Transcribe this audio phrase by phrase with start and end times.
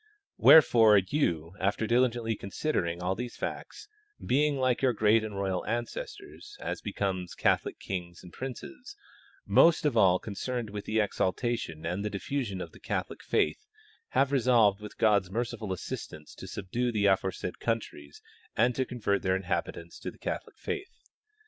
[0.39, 3.87] Wherefore you, after diligently considering all these facts,
[4.19, 8.95] being, like your great and royal ancestors (as becomes Catholic kings and princes),
[9.45, 13.67] most of all concerned with the exaltation and diffusion of the Catholic faith,
[14.17, 18.23] have resolved with God's merci ful assistance to subdue the aforesaid countries
[18.57, 20.97] and to convert their inhabitants to the Catholic faith.